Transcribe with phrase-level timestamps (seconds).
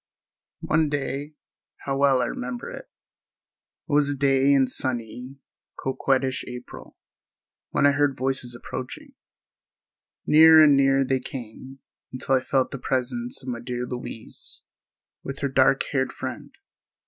[0.61, 2.87] One day—how well I remember it!—it
[3.85, 5.35] was a day in sunny,
[5.77, 9.13] coquettish April—when I heard voices approaching.
[10.25, 14.63] Nearer and nearer they came, until I felt the presence of my dear Louise
[15.21, 16.49] with her dark haired friend.